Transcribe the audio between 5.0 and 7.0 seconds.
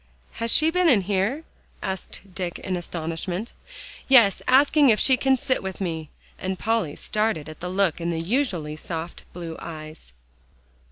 can sit with me," and Polly